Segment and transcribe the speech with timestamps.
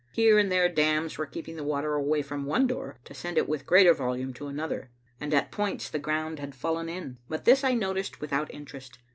[0.13, 3.47] Here and there dams were keeping the water away from one door to send it
[3.47, 4.89] with greater volume to another,
[5.19, 7.19] and at points the ground had fallen in.
[7.29, 8.97] But this I noticed without interest.